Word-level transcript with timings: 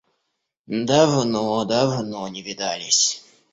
Давно, 0.87 1.63
давно 1.63 2.27
не 2.27 2.41
видались». 2.41 3.23